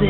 [0.00, 0.06] Hey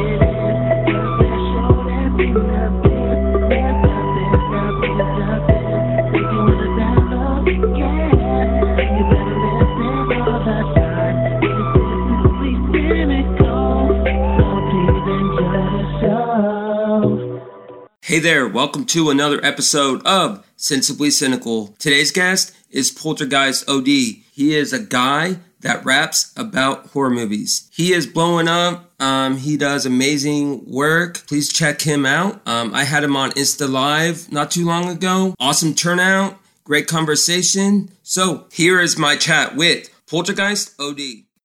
[18.20, 21.75] there, welcome to another episode of Sensibly Cynical.
[21.80, 23.88] Today's guest is Poltergeist OD.
[23.88, 27.69] He is a guy that raps about horror movies.
[27.73, 28.90] He is blowing up.
[29.00, 31.27] Um, he does amazing work.
[31.27, 32.46] Please check him out.
[32.46, 35.34] Um, I had him on Insta Live not too long ago.
[35.40, 37.90] Awesome turnout, great conversation.
[38.02, 40.96] So here is my chat with Poltergeist OD,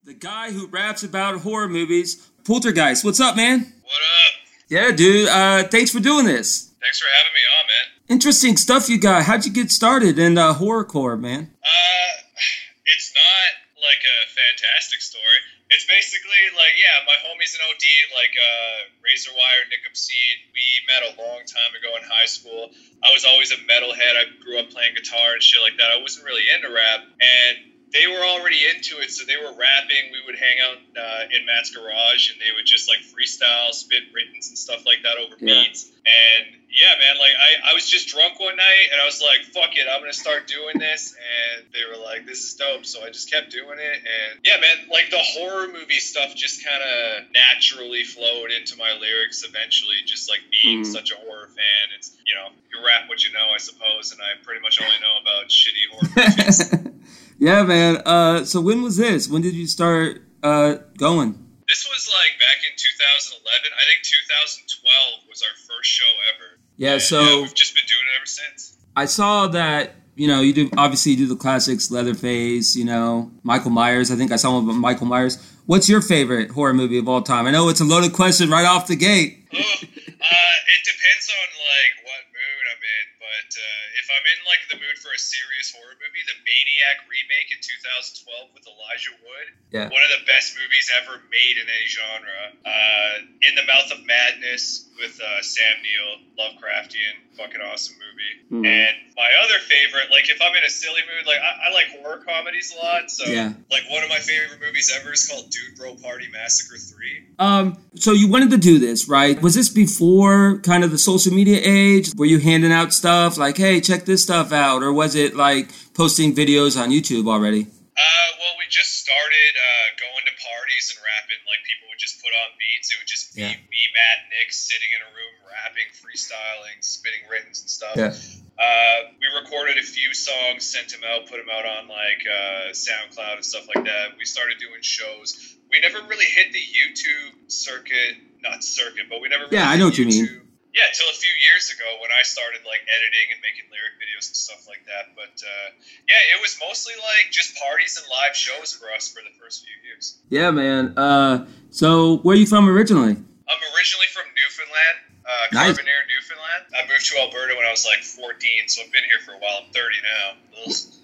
[0.03, 2.29] the guy who raps about horror movies.
[2.43, 3.59] Poltergeist, what's up, man?
[3.59, 4.33] What up?
[4.67, 5.29] Yeah, dude.
[5.29, 6.73] Uh, thanks for doing this.
[6.81, 8.17] Thanks for having me on, man.
[8.17, 9.23] Interesting stuff you got.
[9.23, 11.51] How'd you get started in uh, horrorcore, man?
[11.63, 12.21] Uh,
[12.85, 15.39] it's not like a fantastic story.
[15.69, 20.41] It's basically like, yeah, my homie's an OD, like uh, Razorwire, Nick Obscene.
[20.53, 22.69] We met a long time ago in high school.
[23.01, 24.17] I was always a metalhead.
[24.17, 25.89] I grew up playing guitar and shit like that.
[25.93, 30.11] I wasn't really into rap, and they were already into it, so they were rapping.
[30.11, 34.03] We would hang out uh, in Matt's garage, and they would just like freestyle, spit
[34.13, 35.63] writtens and stuff like that over Yeah.
[35.63, 35.87] beats.
[36.05, 39.47] And yeah, man, like I, I was just drunk one night, and I was like,
[39.55, 43.01] "Fuck it, I'm gonna start doing this." And they were like, "This is dope," so
[43.01, 43.97] I just kept doing it.
[44.03, 48.91] And yeah, man, like the horror movie stuff just kind of naturally flowed into my
[48.99, 49.43] lyrics.
[49.47, 50.85] Eventually, just like being Mhm.
[50.91, 54.19] such a horror fan, it's you know, you rap what you know, I suppose, and
[54.21, 56.59] I pretty much only know about shitty horror movies.
[57.45, 58.01] yeah, man.
[58.05, 59.29] Uh, so when was this?
[59.29, 61.37] When did you start uh, going?
[61.67, 63.41] This was like back in 2011.
[63.45, 66.59] I think 2012 was our first show ever.
[66.77, 68.77] Yeah, And, so we've just been doing it ever since.
[68.95, 73.31] I saw that you know you do obviously you do the classics, Leatherface, you know
[73.43, 74.09] Michael Myers.
[74.09, 75.37] I think I saw one about Michael Myers.
[75.67, 77.45] What's your favorite horror movie of all time?
[77.45, 79.45] I know it's a loaded question right off the gate.
[79.53, 84.39] Oh, uh, it depends on like what mood I'm in, but uh, if I'm in
[84.45, 89.15] like the mood for a serious horror movie, the Maniac remake in 2012 with Elijah
[89.23, 89.87] Wood, Yeah.
[89.89, 92.53] one of the best movies ever made in any genre.
[92.65, 93.13] Uh,
[93.47, 98.63] in the Mouth of Madness with uh, Sam Neill, Lovecraftian, fucking awesome movie.
[98.63, 98.65] Mhm.
[98.67, 101.87] And my other favorite, like if I'm in a silly mood, like I, I like
[101.99, 103.09] horror comedies a lot.
[103.11, 103.53] So Yeah.
[103.71, 107.23] like one of my favorite movies ever is called Dude Bro Party Massacre Three.
[107.39, 109.41] Um, so you wanted to do this, right?
[109.41, 112.11] Was this before kind of the social media age?
[112.15, 115.69] Were you handing out stuff like, "Hey, check this stuff out," or was it like
[115.93, 117.67] posting videos on YouTube already?
[117.95, 121.39] Uh, well, we just started uh, going to parties and rapping.
[121.47, 122.93] Like people just put on beats.
[122.93, 123.57] It would just be Yeah.
[123.57, 127.97] me, Matt, Nick sitting in a room rapping, freestyling, spitting writtens and stuff.
[127.97, 128.13] Yeah.
[128.61, 132.69] Uh, we recorded a few songs, sent them out, put them out on like uh,
[132.71, 134.17] SoundCloud and stuff like that.
[134.17, 135.57] We started doing shows.
[135.71, 139.45] We never really hit the YouTube circuit, not circuit, but we never.
[139.45, 140.41] Really Yeah, I know what you mean.
[140.75, 144.27] Yeah, till a few years ago when I started like editing and making lyric videos
[144.27, 145.15] and stuff like that.
[145.15, 145.67] But uh,
[146.03, 149.63] yeah, it was mostly like just parties and live shows for us for the first
[149.63, 150.19] few years.
[150.27, 150.91] Yeah, man.
[150.99, 153.15] Uh, so where are you from originally?
[153.15, 155.77] I'm originally from Newfoundland, uh, Nice.
[155.79, 156.63] Carbonear, Newfoundland.
[156.75, 159.37] I moved to Alberta when I was like 14, so I've been here for a
[159.39, 159.63] while.
[159.63, 160.27] I'm 30 now.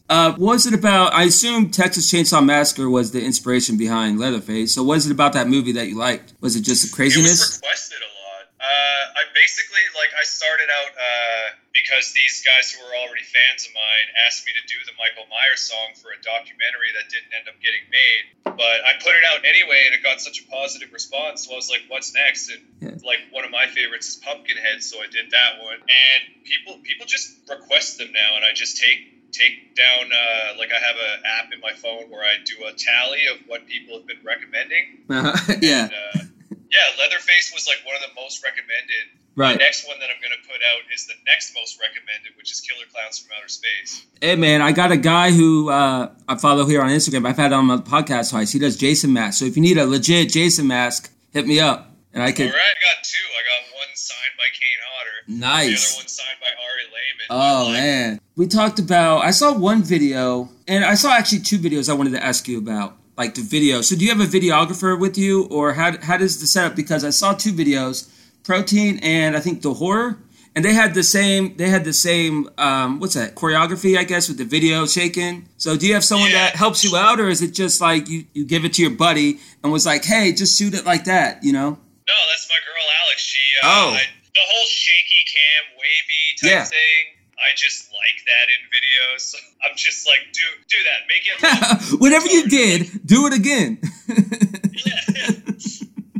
[0.09, 1.13] Uh, what was it about?
[1.13, 4.73] I assume Texas Chainsaw Massacre was the inspiration behind Leatherface.
[4.73, 6.33] So, what is it about that movie that you liked?
[6.41, 7.55] Was it just the It was craziness?
[7.61, 8.20] requested a lot.
[8.61, 13.65] Uh, I basically like I started out uh, because these guys who were already fans
[13.65, 17.33] of mine asked me to do the Michael Myers song for a documentary that didn't
[17.33, 18.23] end up getting made.
[18.45, 21.49] But I put it out anyway, and it got such a positive response.
[21.49, 23.01] So I was like, "What's next?" And Yeah.
[23.01, 25.81] like one of my favorites is Pumpkinhead, so I did that one.
[25.81, 30.69] And people people just request them now, and I just take take down uh, like
[30.69, 33.97] I have an app in my phone where I do a tally of what people
[33.97, 35.01] have been recommending.
[35.65, 36.23] yeah, And, uh,
[36.71, 39.11] yeah, Leatherface was like one of the most recommended.
[39.35, 39.53] right.
[39.53, 42.51] The next one that I'm going to put out is the next most recommended, which
[42.51, 44.05] is Killer Clowns from Outer Space.
[44.21, 47.27] Hey, man, I got a guy who uh, I follow here on Instagram.
[47.27, 48.51] I've had him on the podcast twice.
[48.51, 49.39] He does Jason masks.
[49.39, 52.45] So, if you need a legit Jason mask, hit me up, and I All could.
[52.45, 53.17] right, I got two.
[53.35, 55.11] I got one signed by Kane Hodder.
[55.27, 55.91] The Nice.
[55.93, 57.27] other one signed by Ari Lehman.
[57.29, 59.23] Oh Like, man, we talked about.
[59.25, 61.89] I saw one video, and I saw actually two videos.
[61.89, 63.81] I wanted to ask you about, like the video.
[63.81, 66.75] So, do you have a videographer with you, or how how does the setup?
[66.75, 68.09] Because I saw two videos,
[68.43, 70.17] Protein and I think the horror,
[70.55, 71.55] and they had the same.
[71.57, 72.49] They had the same.
[72.57, 73.97] Um, what's that choreography?
[73.97, 75.47] I guess with the video shaking.
[75.57, 76.45] So, do you have someone Yeah.
[76.51, 78.91] that helps you out, or is it just like you you give it to your
[78.91, 81.69] buddy and was like, hey, just shoot it like that, you know?
[82.07, 83.21] No, that's my girl Alex.
[83.21, 83.39] She.
[83.63, 83.89] Uh, Oh.
[83.93, 84.01] I,
[84.33, 86.63] the whole shaky cam, wavy type Yeah.
[86.63, 87.10] thing.
[87.41, 89.33] I just like that in videos.
[89.65, 90.99] I'm just like, do do that.
[91.09, 91.99] Make it.
[92.01, 93.81] Whatever you did, do it again.
[94.71, 95.35] Yeah.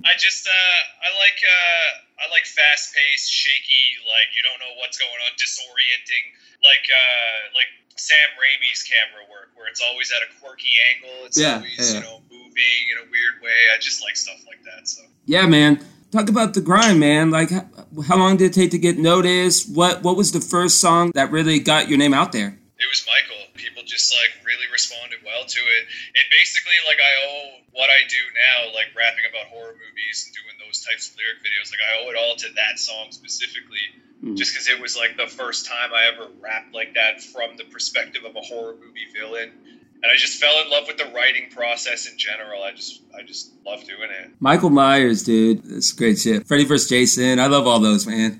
[0.03, 4.73] I just uh, I like uh, I like fast paced, shaky, like you don't know
[4.81, 6.25] what's going on, disorienting,
[6.65, 11.25] like uh, like Sam Raimi's camera work, where it's always at a quirky angle.
[11.29, 12.01] It's Yeah, always yeah.
[12.01, 13.69] you know moving in a weird way.
[13.73, 14.87] I just like stuff like that.
[14.89, 15.79] So Yeah, man.
[16.11, 17.31] Talk about the grind, man.
[17.31, 17.65] Like, how,
[18.05, 19.71] how long did it take to get noticed?
[19.73, 22.57] What What was the first song that really got your name out there?
[22.81, 23.37] it was Michael.
[23.53, 25.83] People just like really responded well to it.
[26.17, 30.33] It basically like I owe what I do now, like rapping about horror movies and
[30.35, 31.69] doing those types of lyric videos.
[31.71, 33.85] Like I owe it all to that song specifically,
[34.25, 34.35] Mhm.
[34.35, 37.63] just because it was like the first time I ever rapped like that from the
[37.69, 39.80] perspective of a horror movie villain.
[40.03, 42.63] And I just fell in love with the writing process in general.
[42.63, 44.31] I just, I just love doing it.
[44.39, 45.63] Michael Myers, dude.
[45.63, 46.47] That's great shit.
[46.47, 46.89] Freddy vs.
[46.89, 47.39] Jason.
[47.39, 48.39] I love all those, man.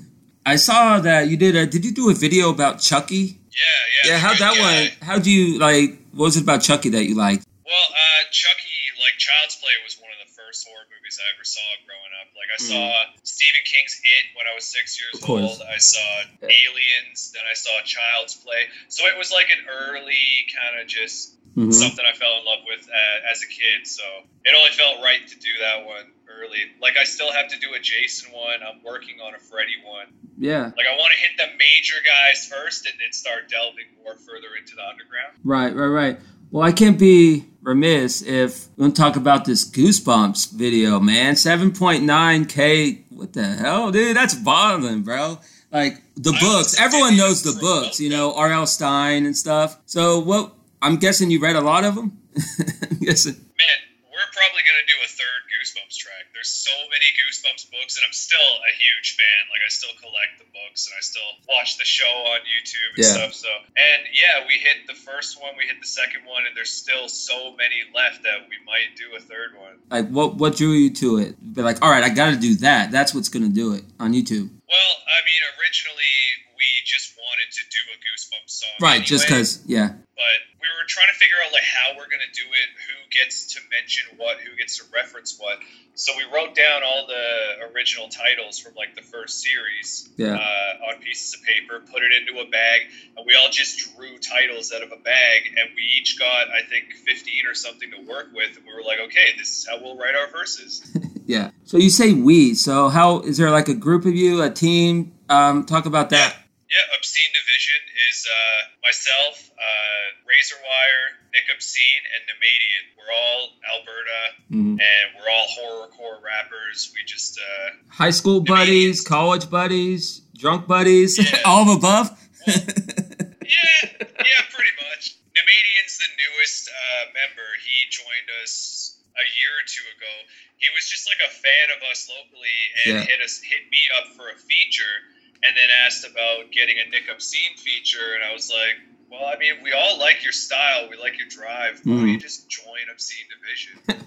[0.46, 1.66] I saw that you did a.
[1.66, 3.38] Did you do a video about Chucky?
[3.52, 3.60] Yeah,
[4.04, 4.10] yeah.
[4.10, 4.60] Yeah, how'd that guy.
[4.60, 4.90] one?
[5.06, 5.98] How do you like?
[6.12, 7.46] What was it about Chucky that you liked?
[7.64, 11.44] Well, uh, Chucky, like Child's Play, was one of the first horror movies I ever
[11.46, 12.28] saw growing up.
[12.34, 12.68] Like I Mhm.
[12.68, 15.62] saw Stephen King's It when I was six years old.
[15.62, 16.24] I saw.
[16.42, 18.68] Aliens, then I saw Child's Play.
[18.88, 21.72] So it was like an early kind of just Mhm.
[21.72, 23.86] something I fell in love with uh, as a kid.
[23.86, 24.02] So
[24.44, 26.72] it only felt right to do that one early.
[26.80, 28.62] Like I still have to do a Jason one.
[28.62, 30.06] I'm working on a Freddy one.
[30.38, 30.70] Yeah.
[30.76, 34.54] Like I want to hit the major guys first and then start delving more further
[34.58, 35.36] into the underground.
[35.44, 35.74] Right.
[35.74, 35.86] Right.
[35.86, 36.16] Right.
[36.52, 41.34] Well, I can't be remiss if we don't talk about this Goosebumps video, man.
[41.34, 43.06] Seven point nine k.
[43.08, 44.14] What the hell, dude?
[44.14, 45.38] That's bothering, bro.
[45.72, 46.78] Like the books.
[46.78, 48.66] Everyone knows the books, you know, R.L.
[48.66, 49.78] Stine and stuff.
[49.86, 50.52] So what?
[50.82, 52.18] I'm guessing you read a lot of them.
[52.36, 53.32] I'm guessing.
[53.32, 53.78] Man,
[54.12, 56.26] we're probably gonna do a third Goosebumps track.
[56.34, 59.46] There's so many Goosebumps books, and I'm still a huge fan.
[59.54, 63.04] Like I still collect the books, and I still watch the show on YouTube and
[63.06, 63.14] Yeah.
[63.14, 63.34] stuff.
[63.34, 63.46] So,
[63.78, 67.06] and yeah, we hit the first one, we hit the second one, and there's still
[67.08, 69.78] so many left that we might do a third one.
[69.86, 70.34] Like what?
[70.34, 71.38] What drew you to it?
[71.54, 72.90] Be like, all right, I got to do that.
[72.90, 74.50] That's what's gonna do it on YouTube.
[74.66, 76.18] Well, I mean, originally
[76.62, 79.02] we just wanted to do a Goosebumps song, Right.
[79.02, 79.58] Just because.
[79.66, 79.88] Yeah.
[80.14, 83.54] but we were trying to figure out like how we're gonna do it, who gets
[83.54, 85.58] to mention what, who gets to reference what.
[85.94, 90.38] So we wrote down all the original titles from like the first series Yeah.
[90.38, 92.82] uh, on pieces of paper, put it into a bag,
[93.16, 96.62] and we all just drew titles out of a bag, and we each got I
[96.70, 99.82] think fifteen or something to work with, and we were like, okay, this is how
[99.82, 100.80] we'll write our verses.
[101.24, 101.52] Yeah.
[101.64, 102.52] So you say we.
[102.54, 105.12] So how is there like a group of you, a team?
[105.28, 106.36] Um, talk about that.
[106.72, 112.84] Yeah, Obscene Division is uh, myself, uh, Razorwire, Nick Obscene, and Nemadian.
[112.96, 114.20] We're all Alberta,
[114.50, 114.80] Mhm.
[114.80, 116.90] and we're all horrorcore rappers.
[116.96, 121.42] We just, uh, High school buddies, college buddies, drunk buddies, Yeah.
[121.44, 122.08] all of above.
[122.48, 125.12] yeah, yeah, pretty much.
[125.36, 127.48] Nemadian's the newest uh, member.
[127.68, 130.14] He joined us a year or two ago.
[130.56, 133.04] He was just like a fan of us locally and Yeah.
[133.04, 134.96] hit us, hit me up for a feature,
[135.42, 138.76] and then asked about getting a Nick Obscene feature, and I was like.
[139.10, 140.88] Well, I mean, we all like your style.
[140.88, 141.82] We like your drive.
[141.84, 144.02] Why don't you just join Obscene Division?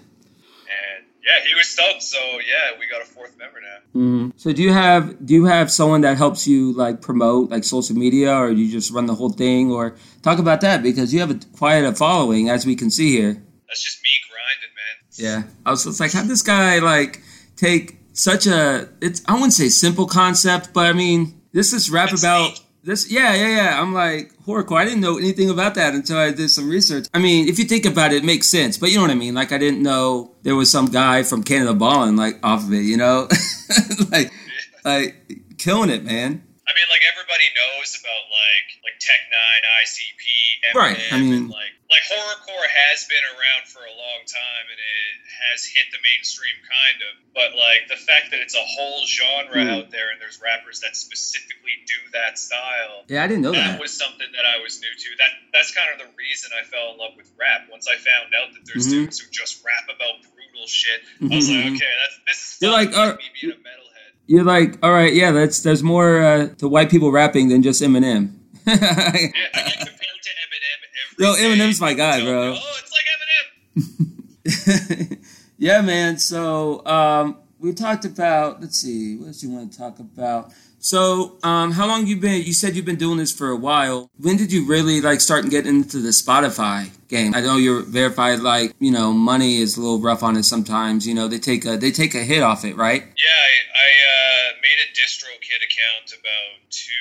[0.66, 2.02] and yeah, he was stoked.
[2.02, 4.00] So yeah, we got a fourth member now.
[4.00, 4.32] Mhm.
[4.36, 7.96] So do you have do you have someone that helps you like promote like social
[7.96, 11.20] media, or do you just run the whole thing, or talk about that because you
[11.20, 13.40] have a quite a following as we can see here.
[13.68, 15.46] That's just me grinding, man.
[15.46, 17.22] Yeah, I was like, how this guy like
[17.56, 22.12] take such a it's I wouldn't say simple concept, but I mean this is rap
[22.12, 22.60] It's about neat.
[22.84, 23.10] this.
[23.10, 23.80] Yeah, yeah, yeah.
[23.80, 24.78] I'm like horrorcore.
[24.78, 27.06] I didn't know anything about that until I did some research.
[27.14, 28.76] I mean, if you think about it, it makes sense.
[28.78, 29.34] But you know what I mean?
[29.34, 32.82] Like I didn't know there was some guy from Canada balling like off of it.
[32.82, 33.28] You know,
[34.10, 34.30] like
[34.84, 35.14] like
[35.58, 36.42] killing it, man.
[36.68, 40.24] I mean, like everybody knows about like like Tech N9ne, ICP,
[40.66, 44.64] Eminem, Right, I mean- and, like like horrorcore has been around for a long time,
[44.66, 45.14] and it
[45.46, 47.12] has hit the mainstream kind of.
[47.30, 49.70] But like the fact that it's a whole genre Mhm.
[49.70, 53.06] out there, and there's rappers that specifically do that style.
[53.06, 53.80] Yeah, I didn't know That that.
[53.80, 55.08] was something that I was new to.
[55.22, 57.70] That that's kind of the reason I fell in love with rap.
[57.70, 59.06] Once I found out that there's Mhm.
[59.06, 61.76] dudes who just rap about brutal shit, I was like, Mhm.
[61.76, 62.86] okay, that's this is You're fun.
[62.86, 64.10] like, uh, me being a metalhead.
[64.26, 67.80] You're like, all right, yeah, that's there's more uh, to white people rapping than just
[67.82, 68.32] Eminem.
[68.66, 69.84] Yeah,
[71.18, 71.34] Yo.
[71.34, 72.54] Eminem's my guy, bro.
[72.54, 73.86] Oh, it's like
[74.86, 75.18] Eminem.
[75.58, 76.18] yeah, man.
[76.18, 78.60] So um, we talked about.
[78.60, 79.16] Let's see.
[79.16, 80.52] What else you want to talk about?
[80.78, 82.42] So, um, how long you been?
[82.42, 84.08] You said you've been doing this for a while.
[84.20, 87.34] When did you really like start and get into the Spotify game?
[87.34, 88.40] I know you're verified.
[88.40, 91.06] Like, you know, money is a little rough on it sometimes.
[91.06, 93.02] You know, they take a they take a hit off it, right?
[93.02, 96.92] Yeah, I, I uh, made a DistroKid account about two,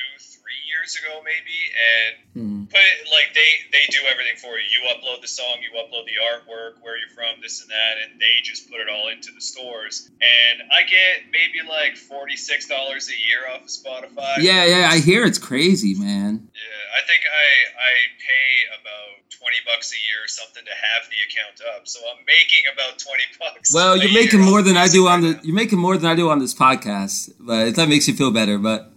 [0.86, 2.70] years ago, maybe, and Mhm.
[2.70, 4.66] put it, like they they do everything for you.
[4.70, 8.22] You upload the song, you upload the artwork, where you're from, this and that, and
[8.22, 10.10] they just put it all into the stores.
[10.22, 14.38] And I get maybe like forty six dollars a year off of Spotify.
[14.42, 16.48] Yeah, yeah, I hear it's crazy, man.
[16.54, 17.48] Yeah, I think I
[17.82, 18.48] I pay
[18.82, 22.64] about twenty bucks a year or something to have the account up, so I'm making
[22.72, 23.74] about twenty bucks.
[23.74, 25.32] Well, you're making more than I do on the.
[25.34, 25.40] now.
[25.44, 28.32] You're making more than I do on this podcast, but if that makes you feel
[28.32, 28.58] better.
[28.58, 28.92] But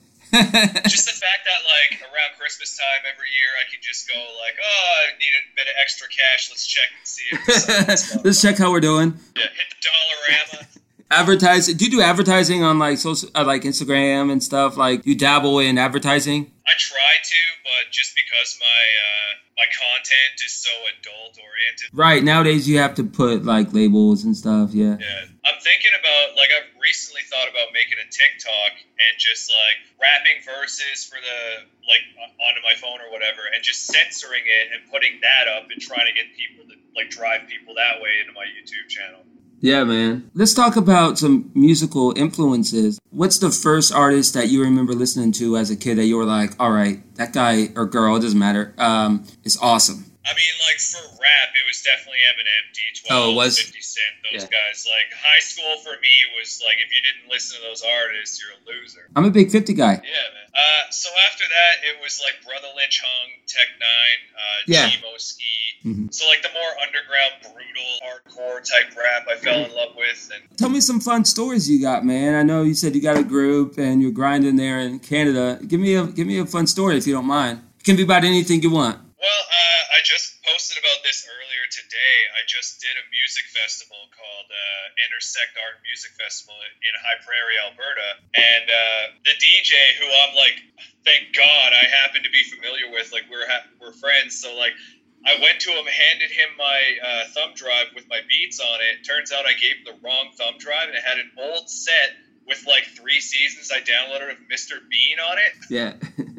[0.89, 4.57] Just the fact that like around Christmas time every year, I can just go like,
[4.61, 6.49] oh, I need a bit of extra cash.
[6.51, 7.29] Let's check and see.
[7.33, 9.19] If let's check how we're doing.
[9.37, 10.79] Yeah, hit the dollarama.
[11.11, 11.67] Advertise.
[11.67, 14.77] Do you do advertising on like social, uh, like Instagram and stuff?
[14.77, 16.53] Like you dabble in advertising?
[16.67, 22.23] I try to, but just because my uh, my content is so adult oriented, Right.
[22.23, 24.75] Nowadays you have to put like labels and stuff.
[24.77, 25.00] Yeah.
[25.00, 29.81] yeah, I'm thinking about like I've recently thought about making a TikTok and just like
[29.97, 34.85] rapping verses for the like onto my phone or whatever, and just censoring it and
[34.93, 38.37] putting that up and trying to get people to like drive people that way into
[38.37, 39.25] my YouTube channel.
[39.61, 40.31] Yeah, man.
[40.35, 43.00] Let's talk about some musical influences.
[43.11, 46.25] What's the first artist that you remember listening to as a kid that you were
[46.25, 50.08] like, all right, that guy or girl, it doesn't matter, um, is awesome?
[50.27, 53.59] I mean, like for rap, it was definitely Eminem, D12, Oh, it was?
[53.59, 54.51] 50 Cent, those Yeah.
[54.53, 54.85] guys.
[54.85, 58.53] Like high school for me was like if you didn't listen to those artists, you're
[58.53, 59.09] a loser.
[59.17, 59.97] I'm a big 50 guy.
[60.05, 60.47] Yeah, man.
[60.53, 64.91] Uh, so after that, it was like Brotha Lynch Hung, Tech N9ne, uh, Yeah.
[65.17, 65.45] Ski.
[65.87, 66.13] Mhm.
[66.15, 70.43] So like the more underground, brutal, hardcore type rap, I fell in love with, and
[70.59, 72.35] Tell me some fun stories you got, man.
[72.35, 75.59] I know you said you got a group and you're grinding there in Canada.
[75.67, 77.63] Give me a give me a fun story if you don't mind.
[77.88, 79.00] It can be about anything you want.
[79.00, 82.16] Well, uh, I just posted about this earlier today.
[82.37, 86.52] I just did a music festival called uh, Intersect Art Music Festival
[86.85, 88.09] in High Prairie, Alberta.
[88.37, 90.61] And uh, the DJ, who I'm like,
[91.00, 94.37] thank God I happen to be familiar with, like we're ha- we're friends.
[94.37, 94.76] So like,
[95.25, 99.00] I went to him, handed him my uh, thumb drive with my beats on it.
[99.00, 102.21] Turns out I gave him the wrong thumb drive, and it had an old set
[102.45, 104.76] with like three seasons I downloaded of Mr.
[104.92, 105.57] Bean on it.
[105.73, 105.97] Yeah.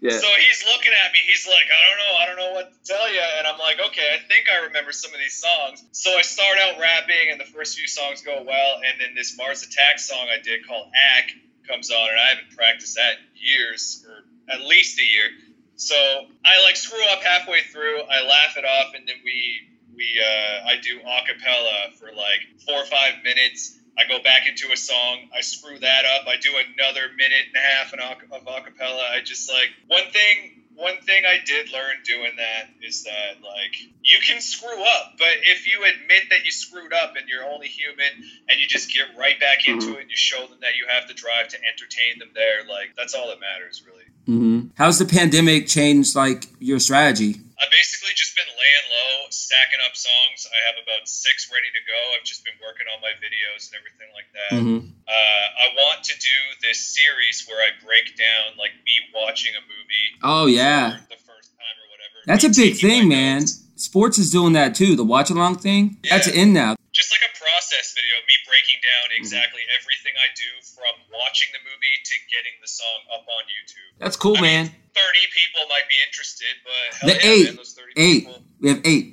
[0.00, 0.18] yeah.
[0.18, 1.18] So he's looking at me.
[1.26, 3.22] He's like, I don't know, I don't know what to tell you.
[3.38, 5.84] And I'm like, okay, I think I remember some of these songs.
[5.92, 8.80] So I start out rapping, and the first few songs go well.
[8.86, 11.30] And then this Mars Attack song I did called Ack
[11.66, 15.30] comes on, and I haven't practiced that in years, or at least a year.
[15.76, 15.96] So
[16.44, 18.00] I like screw up halfway through.
[18.00, 22.40] I laugh it off, and then we we uh, I do a cappella for like
[22.66, 23.78] four or five minutes.
[23.98, 25.28] I go back into a song.
[25.36, 26.26] I screw that up.
[26.28, 27.98] I do another minute and a half of
[28.46, 29.10] acapella.
[29.10, 30.62] I just like one thing.
[30.76, 35.32] One thing I did learn doing that is that like you can screw up, but
[35.44, 38.04] if you admit that you screwed up and you're only human
[38.50, 41.08] and you just get right back into it and you show them that you have
[41.08, 44.04] the drive to entertain them there, like that's all that matters really.
[44.26, 47.36] hmm How's the pandemic changed like your strategy?
[47.56, 50.44] I've basically just been laying low, stacking up songs.
[50.44, 51.98] I have about six ready to go.
[52.16, 54.52] I've just been working on my videos and everything like that.
[54.60, 59.54] hmm Uh, I want to do this series where I break down like me watching
[59.56, 61.00] a movie Oh yeah.
[61.08, 62.16] the first time or whatever.
[62.28, 63.40] That's a big thing, man.
[63.48, 63.62] notes.
[63.76, 64.96] Sports is doing that too.
[64.96, 65.96] The watch along thing.
[66.08, 66.76] That's in now.
[66.92, 69.22] Just like a process video, me breaking down Mm-hmm.
[69.32, 73.90] exactly everything I do from watching the movie to getting the song up on YouTube.
[73.98, 74.64] That's cool, I mean,
[74.96, 75.04] man.
[75.04, 77.56] Thirty people might be interested, but hell The yeah, eight.
[77.56, 77.64] man,
[77.96, 78.24] Eight.
[78.26, 78.42] people.
[78.60, 79.12] We have eight.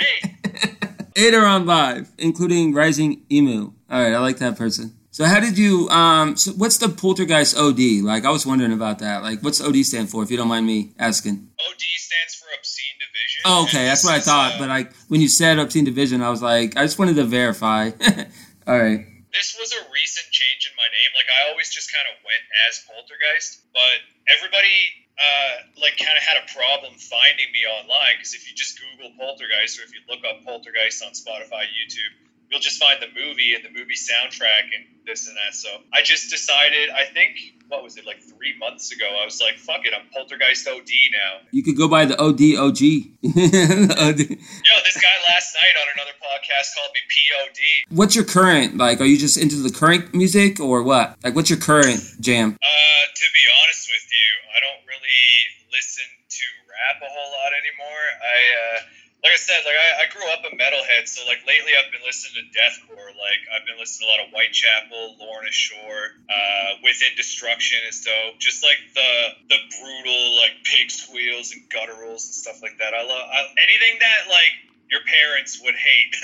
[0.00, 0.36] Hey,
[1.16, 3.72] Eight are on live, including Rising Emu.
[3.90, 4.94] All right, I like that person.
[5.10, 5.88] So how did you?
[5.90, 8.00] Um, so what's the Poltergeist OD?
[8.02, 9.22] Like I was wondering about that.
[9.22, 10.22] Like what's OD stand for?
[10.22, 11.48] If you don't mind me asking.
[11.60, 13.42] OD stands for Obscene Division.
[13.44, 14.54] Oh, okay, that's what I thought.
[14.54, 17.24] uh, But like when you said Obscene Division, I was like, I just wanted to
[17.24, 17.90] verify.
[18.66, 19.04] All right.
[19.32, 21.10] this was a recent change in my name.
[21.14, 23.96] Like I always just kind of went as Poltergeist, but
[24.28, 24.74] everybody
[25.18, 29.12] uh, like kind of had a problem finding me online because if you just Google
[29.18, 32.12] Poltergeist or if you look up Poltergeist on Spotify, YouTube,
[32.50, 35.54] you'll just find the movie and the movie soundtrack and this and that.
[35.54, 36.90] So I just decided.
[36.90, 37.36] I think
[37.68, 39.06] what was it like three months ago?
[39.20, 41.48] I was like, fuck it, I'm Poltergeist OD now.
[41.50, 42.80] You could go by the OD OG.
[43.22, 43.32] Yo,
[44.84, 47.96] this guy last night on another podcast called me POD.
[47.96, 49.00] What's your current like?
[49.00, 51.16] Are you just into the current music or what?
[51.24, 52.56] Like, what's your current jam?
[52.60, 55.24] Uh, to be honest with you, I don't really
[55.72, 58.04] listen to rap a whole lot anymore.
[58.22, 58.78] I, uh,
[59.22, 62.02] like I said, like I, I grew up a metalhead, so like lately I've been
[62.02, 63.14] listening to deathcore.
[63.14, 68.02] Like I've been listening to a lot of Whitechapel, Lorna Shore, uh, Within Destruction is
[68.02, 68.38] dope.
[68.42, 69.10] Just like the
[69.46, 72.94] the brutal like pig squeals and gutturals and stuff like that.
[72.94, 74.54] I love I, anything that like
[74.90, 76.18] your parents would hate.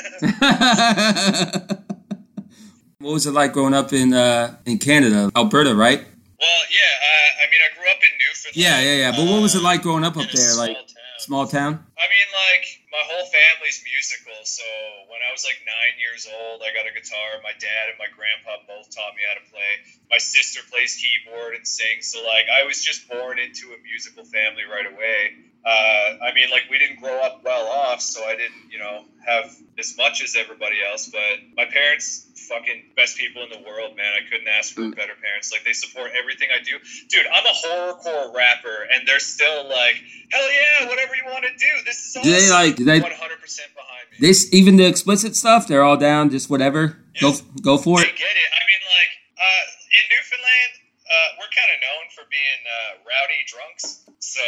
[2.98, 6.04] what was it like growing up in uh, in Canada, Alberta, right?
[6.40, 6.92] Well, yeah.
[7.02, 8.56] Uh, I mean, I grew up in Newfoundland.
[8.56, 9.10] Yeah, yeah, yeah.
[9.16, 10.50] But what was it like growing up up there?
[10.54, 10.86] small Like town.
[11.18, 11.72] small town?
[11.98, 12.64] I mean, like
[12.98, 14.34] my whole family's musical.
[14.42, 14.66] So
[15.06, 17.38] when I was like nine years old, I got a guitar.
[17.46, 19.72] My dad and my grandpa both taught me how to play.
[20.10, 22.10] My sister plays keyboard and sings.
[22.10, 25.38] So like I was just born into a musical family right away.
[25.62, 29.04] Uh, I mean, like we didn't grow up well off, so I didn't, you know,
[29.26, 29.46] have
[29.78, 31.10] as much as everybody else.
[31.12, 34.10] But my parents, fucking best people in the world, man.
[34.16, 34.96] I couldn't ask for Mm.
[34.96, 35.52] better parents.
[35.52, 36.78] Like they support everything I do.
[37.08, 39.96] Dude, I'm a horrorcore rapper, and they're still like,
[40.30, 41.84] hell yeah, whatever you want to do.
[41.84, 42.76] This is Do they like?
[42.88, 43.00] They?
[43.00, 44.16] 100 percent behind me.
[44.20, 45.66] They s- even the explicit stuff.
[45.68, 46.30] They're all down.
[46.30, 46.96] Just whatever.
[47.20, 48.16] Go go for They it.
[48.16, 48.50] get it.
[48.56, 49.64] I mean, like uh,
[49.96, 50.72] in Newfoundland,
[51.06, 54.40] uh, we're kind of known for being uh, rowdy drunks, so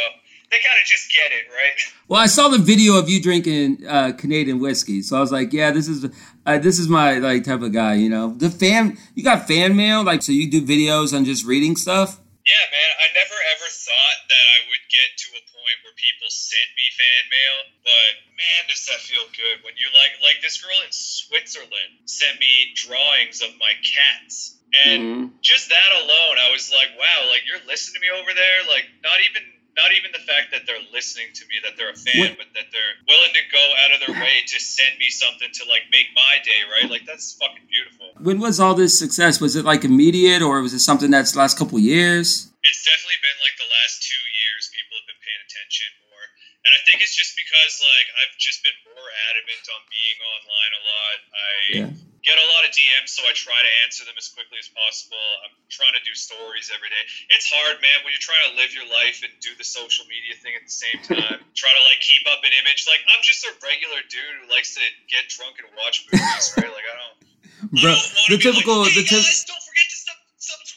[0.51, 1.77] they kind of just get it, right?
[2.11, 5.53] Well, I saw the video of you drinking uh, Canadian whiskey, so I was like,
[5.53, 6.03] yeah, this is
[6.45, 7.93] uh, this is my like type of guy.
[7.95, 8.97] You know, the fan.
[9.15, 12.19] You got fan mail, like so you do videos on just reading stuff.
[12.43, 12.91] Yeah, man.
[12.99, 16.85] I never ever thought that I would get to a point where people sent me
[16.97, 20.89] fan mail, but man, does that feel good when you like like this girl in
[20.89, 24.57] Switzerland sent me drawings of my cats.
[24.71, 25.25] And mm-hmm.
[25.45, 28.89] just that alone, I was like, wow, like you're listening to me over there, like
[29.05, 29.45] not even
[29.77, 32.67] not even the fact that they're listening to me, that they're a fan, but that
[32.71, 36.07] they're willing to go out of their way to send me something to like make
[36.15, 36.89] my day, right?
[36.89, 38.11] Like that's fucking beautiful.
[38.21, 39.39] When was all this success?
[39.39, 42.50] Was it like immediate, or was it something that's last couple years?
[42.71, 46.25] It's definitely been like the last two years people have been paying attention more.
[46.63, 50.71] And i think it's just because like i've just been more adamant on being online
[50.79, 51.17] a lot.
[51.35, 51.89] I Yeah.
[52.23, 55.19] get a lot of dms so i try to answer them as quickly as possible.
[55.43, 57.03] I'm trying to do stories every day.
[57.35, 60.39] It's hard man when you're trying to live your life and do the social media
[60.39, 61.43] thing at the same time.
[61.59, 62.87] Try to like keep up an image.
[62.87, 66.71] Like i'm just a regular dude who likes to get drunk and watch movies right?
[66.71, 67.17] Like i don't
[67.61, 69.90] Bro, I don't the typical, Like, hey the guys, don't forget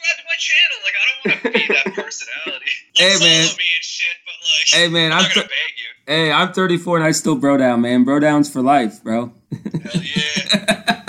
[0.05, 0.79] subscribe to my channel.
[0.85, 2.73] Like, I don't want to be that personality.
[2.99, 3.49] Like, hey, man.
[3.81, 6.13] shit, but like, hey, man, I'm, I'm th- you.
[6.13, 8.05] Hey, I'm 34 and I still bro down, man.
[8.05, 9.33] Bro downs for life, bro.
[9.51, 11.03] Hell yeah.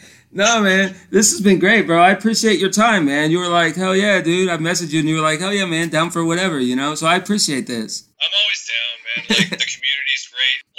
[0.32, 2.00] no, man, this has been great, bro.
[2.00, 3.30] I appreciate your time, man.
[3.30, 4.48] You were like, hell yeah, dude.
[4.48, 6.94] I messaged you and you were like, hell yeah, man, down for whatever, you know.
[6.94, 8.08] So I appreciate this.
[8.20, 9.26] I'm always down, man.
[9.28, 10.09] Like, the community's great.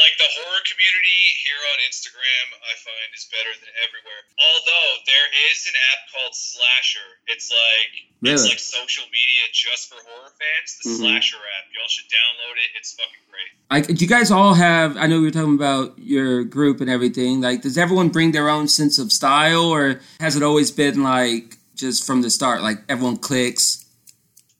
[0.02, 4.22] Like, the horror community here on Instagram, I find is better than everywhere.
[4.42, 7.10] Although there is an app called Slasher.
[7.30, 7.92] It's like
[8.34, 10.70] it's like social media just for horror fans.
[10.82, 10.98] The Mhm.
[10.98, 11.66] Slasher app.
[11.74, 12.70] Y'all should download it.
[12.78, 13.52] It's fucking great.
[13.70, 14.98] Like, do you guys all have?
[14.98, 17.42] I know we were talking about your group and everything.
[17.42, 21.58] Like, does everyone bring their own sense of style, or has it always been like
[21.76, 23.86] just from the start, like everyone clicks?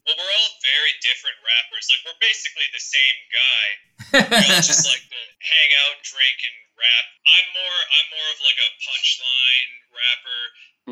[0.06, 1.86] Well, we're all very different rappers.
[1.92, 3.68] Like we're basically the same guy.
[4.12, 4.18] We
[4.56, 5.04] all just like
[5.42, 7.06] hang out, drink, and rap.
[7.26, 10.42] I'm more I'm more of like a punchline rapper.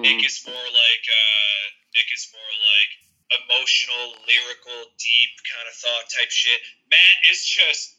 [0.05, 1.62] Nick is more like uh,
[1.97, 2.91] Nick is more like
[3.45, 6.62] emotional, lyrical, deep kind of thought type shit.
[6.89, 7.97] Matt is just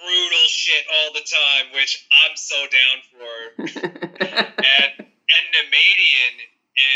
[0.00, 3.36] brutal shit all the time, which I'm so down for.
[4.20, 6.34] and and Nemadian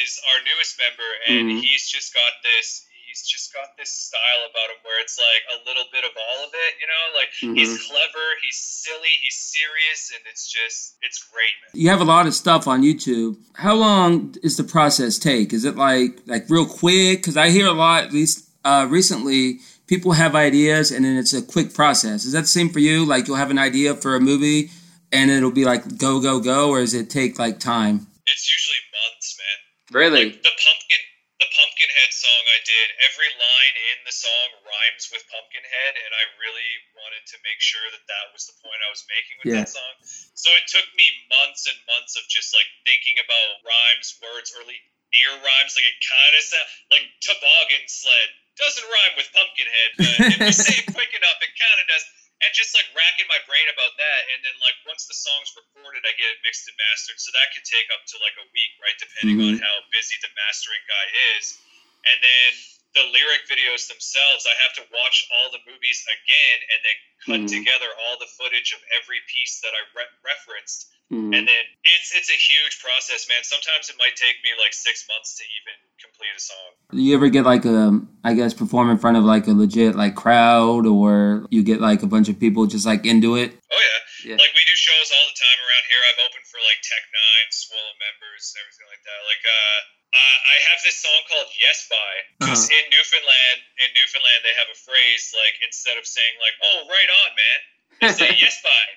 [0.04, 1.60] is our newest member, and Mhm.
[1.60, 2.86] he's just got this.
[3.14, 6.44] He's just got this style about him where it's like a little bit of all
[6.44, 7.04] of it, you know.
[7.14, 11.80] Like he's clever, he's silly, he's serious, and it's just it's great, man.
[11.80, 13.36] you have a lot of stuff on YouTube.
[13.54, 15.52] How long is the process take?
[15.52, 17.20] Is it like like real quick?
[17.20, 21.32] Because I hear a lot, at least uh, recently, people have ideas and then it's
[21.32, 22.24] a quick process.
[22.24, 23.06] Is that the same for you?
[23.06, 24.70] Like you'll have an idea for a movie
[25.12, 28.08] and it'll be like go go go, or does it take like time?
[28.26, 30.02] It's usually months, man.
[30.02, 30.24] Really?
[30.24, 30.73] Like the pumpkin, the Pumpkinhead song I
[32.64, 32.86] did.
[33.04, 37.84] Every line in the song rhymes with Pumpkinhead, and I really wanted to make sure
[37.92, 39.62] that that was the point I was making with Yeah.
[39.64, 39.94] that song.
[40.34, 44.80] So it took me months and months of just like thinking about rhymes, words, early
[45.12, 45.76] near rhymes.
[45.76, 50.54] Like it kind of sound like toboggan sled doesn't rhyme with Pumpkinhead, but if you
[50.66, 52.04] say it quick enough, it kind of does.
[52.42, 56.02] And just like racking my brain about that, and then like once the song's recorded,
[56.04, 57.16] I get it mixed and mastered.
[57.16, 59.64] So that could take up to like a week, right, depending on mm-hmm.
[59.64, 61.06] how busy the mastering guy
[61.38, 61.56] is.
[62.08, 62.50] And then
[62.94, 67.40] the lyric videos themselves, I have to watch all the movies again and then cut
[67.40, 67.48] Mhm.
[67.48, 70.90] together all the footage of every piece that I re- referenced.
[71.12, 71.36] Mhm.
[71.36, 73.44] And then it's it's a huge process, man.
[73.44, 76.70] Sometimes it might take me like six months to even complete a song.
[76.92, 79.94] Do you ever get like a, I guess, perform in front of like a legit
[79.96, 83.52] like crowd, or you get like a bunch of people just like into it?
[83.70, 84.00] Oh yeah.
[84.32, 84.36] Yeah.
[84.40, 86.00] Like we do shows all the time around here.
[86.08, 89.20] I've opened for like Tech N9ne, Swollen members, and everything like that.
[89.28, 89.78] Like uh,
[90.16, 92.12] uh I have this song called Yes By.
[92.40, 96.88] Because in Newfoundland, in Newfoundland, they have a phrase like instead of saying like "Oh,
[96.88, 97.60] right on, man,"
[98.02, 98.92] they say "Yes bye.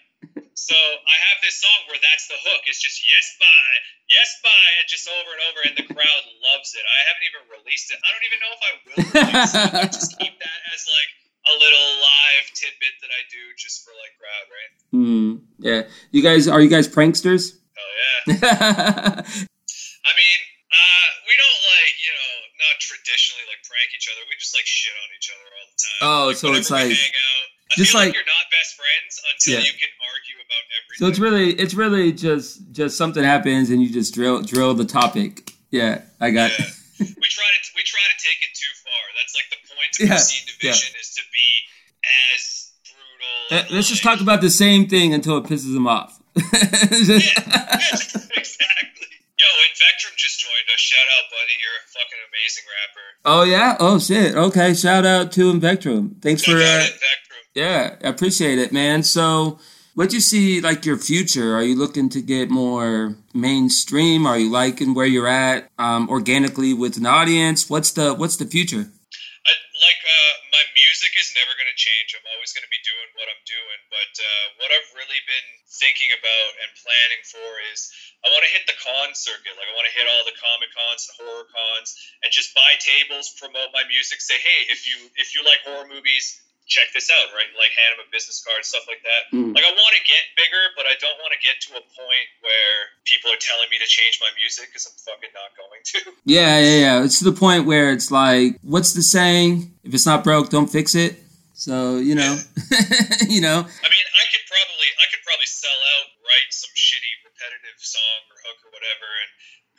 [0.57, 2.65] So I have this song where that's the hook.
[2.65, 3.77] It's just yes, bye,
[4.09, 6.81] yes, bye, and just over and over, and the crowd loves it.
[6.81, 7.97] I haven't even released it.
[8.01, 9.73] I don't even know if I will release it.
[9.77, 11.11] I just keep that as like
[11.47, 14.71] a little live tidbit that I do just for like crowd, right?
[14.97, 15.81] Mm, yeah.
[16.09, 17.53] You guys are you guys pranksters?
[17.77, 18.33] Oh yeah.
[20.09, 20.39] I mean,
[20.73, 22.33] uh, we don't like you know
[22.65, 24.25] not traditionally like prank each other.
[24.25, 26.01] We just like shit on each other all the time.
[26.01, 27.36] Oh, like, so it's like- hang out.
[27.36, 27.36] I
[27.71, 29.65] just feel like, like- you're not best friends until Yeah.
[29.65, 30.97] you can argue about everything.
[30.99, 34.85] so it's really it's really just just something happens and you just drill drill the
[34.85, 35.51] topic.
[35.71, 36.51] Yeah, I got.
[36.57, 36.65] Yeah.
[36.99, 39.01] we try to we try to take it too far.
[39.19, 41.47] That's like the point of Yeah, Obscene Division is to be
[42.33, 43.73] as brutal.
[43.73, 46.19] Uh, Let's just talk about the same thing until it pisses them off.
[46.37, 47.93] Yeah, yeah,
[48.37, 49.07] exactly.
[49.37, 50.79] Yo, Invectrum just joined us.
[50.79, 51.53] Shout out, buddy.
[51.61, 53.07] You're a fucking amazing rapper.
[53.25, 53.77] oh yeah.
[53.79, 54.35] Oh shit.
[54.35, 54.73] Okay.
[54.73, 56.21] Shout out to Invectrum.
[56.21, 56.51] Thanks for.
[56.57, 57.26] Uh, Invectrum.
[57.57, 59.01] Yeah, I appreciate it, man.
[59.01, 59.57] So,
[59.97, 61.57] what do you see like your future?
[61.57, 64.29] Are you looking to get more mainstream?
[64.29, 67.65] Are you liking where you're at um, organically with an audience?
[67.65, 68.85] What's the What's the future?
[68.85, 72.13] I, like uh, my music is never going to change.
[72.13, 73.79] I'm always going to be doing what I'm doing.
[73.89, 75.49] But uh, what I've really been
[75.81, 77.89] thinking about and planning for is
[78.21, 79.57] I want to hit the con circuit.
[79.57, 82.77] Like I want to hit all the comic cons and horror cons and just buy
[82.77, 87.07] tables, promote my music, say, hey, if you if you like horror movies, check this
[87.09, 87.31] out.
[87.33, 89.31] Right, like hand them a business card, stuff like that.
[89.31, 89.55] Mm.
[89.55, 92.27] Like I want to get bigger, but I don't want to get to a point
[92.43, 92.75] where
[93.07, 95.99] people are telling me to change my music because I'm fucking not going to.
[96.27, 97.07] Yeah, yeah, yeah.
[97.07, 99.71] It's to the point where it's like, what's the saying?
[99.87, 101.15] If it's not broke, don't fix it.
[101.57, 102.37] So you know,
[103.25, 103.63] you know.
[103.65, 108.21] I mean, I could probably I could probably sell out, write some shitty repetitive song
[108.29, 109.29] or hook or whatever, and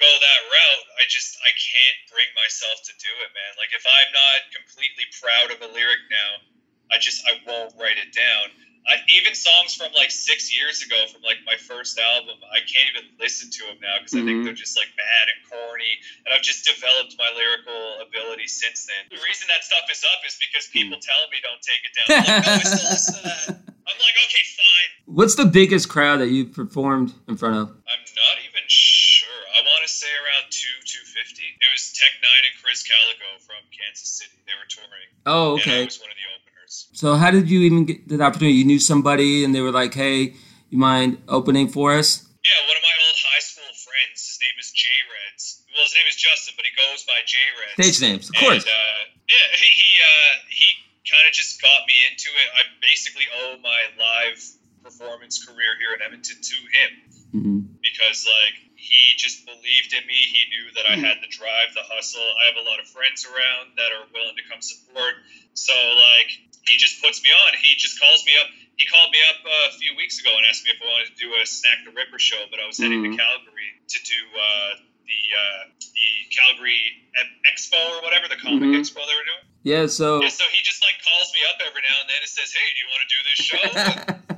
[0.02, 0.86] go that route.
[0.98, 3.52] I just I can't bring myself to do it, man.
[3.62, 6.57] Like if I'm not completely proud of a lyric now,
[6.92, 8.50] I just I won't write it down.
[8.88, 12.88] I, even songs from like six years ago, from like my first album, I can't
[12.88, 14.44] even listen to them now because I think Mhm.
[14.48, 15.92] they're just like bad and corny.
[16.24, 19.12] And I've just developed my lyrical ability since then.
[19.12, 22.06] The reason that stuff is up is because people tell me don't take it down.
[22.08, 23.48] I'm like, no, I still listen to that.
[23.88, 24.90] I'm like, okay, fine.
[25.04, 27.68] What's the biggest crowd that you've performed in front of?
[27.68, 29.28] I'm not even sure.
[29.52, 31.44] I want to say around two two fifty.
[31.60, 34.40] It was Tech N9ne and Krizz Kaliko from Kansas City.
[34.48, 35.84] They were touring, Oh, and I okay.
[35.84, 36.47] was one of the openers.
[36.92, 38.56] So how did you even get the opportunity?
[38.58, 40.34] You knew somebody, and they were like, "Hey,
[40.70, 44.18] you mind opening for us?" Yeah, one of my old high school friends.
[44.28, 45.62] His name is Jay Reds.
[45.74, 47.76] Well, his name is Justin, but he goes by Jay Reds.
[47.78, 48.64] Stage names, of course.
[48.64, 50.66] And, uh, yeah, he he, uh, he
[51.08, 52.48] kind of just got me into it.
[52.54, 54.38] I basically owe my live
[54.82, 56.90] performance career here in Edmonton to him.
[57.32, 60.14] hmm because like he just believed in me.
[60.14, 62.22] He knew that I had the drive, the hustle.
[62.22, 65.18] I have a lot of friends around that are willing to come support.
[65.58, 66.30] So like
[66.70, 67.50] he just puts me on.
[67.58, 68.46] He just calls me up.
[68.78, 71.10] He called me up uh, a few weeks ago and asked me if I wanted
[71.10, 73.10] to do a Snak the Ripper show, but I was heading Mhm.
[73.10, 74.70] to Calgary to do uh,
[75.10, 77.10] the uh, the Calgary
[77.50, 78.78] Expo or whatever the comic Mhm.
[78.78, 79.44] expo they were doing.
[79.66, 79.86] Yeah.
[79.90, 82.54] So, Yeah, so he just like calls me up every now and then and says,
[82.54, 83.66] "Hey, do you want to do this show?"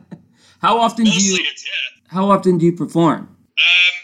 [0.64, 2.08] how often do you yeah.
[2.08, 3.36] how often do you perform?
[3.60, 3.94] Um,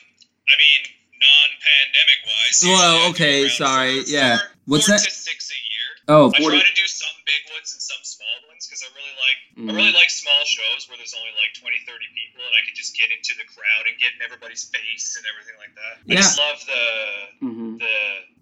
[0.56, 0.82] I mean,
[1.20, 2.58] non-pandemic wise.
[2.64, 4.38] Well, I do okay, sorry, four- yeah.
[4.40, 5.04] four- What's that?
[5.04, 5.88] To six a year.
[6.08, 6.58] Oh, I 40.
[6.58, 9.60] try to do some big ones and some small ones because I really like I
[9.60, 9.76] Mhm.
[9.76, 12.96] really like small shows where there's only like 20, 30 people and I can just
[12.96, 15.94] get into the crowd and get in everybody's face and everything like that.
[16.08, 16.84] I just love the
[17.46, 17.78] Mhm.
[17.78, 17.96] the